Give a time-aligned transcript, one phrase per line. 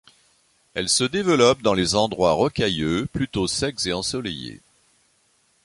[0.73, 4.59] Elle se développe dans les endroits rocailleux, plutôt secs et ensoleillés.